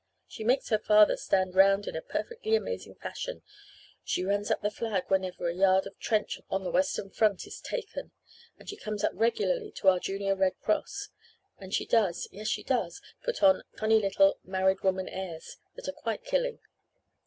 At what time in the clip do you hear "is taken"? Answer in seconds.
7.45-8.11